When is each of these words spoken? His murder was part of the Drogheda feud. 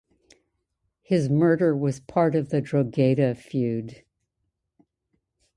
His 1.03 1.29
murder 1.29 1.77
was 1.77 1.99
part 1.99 2.33
of 2.33 2.49
the 2.49 2.59
Drogheda 2.59 3.35
feud. 3.35 4.03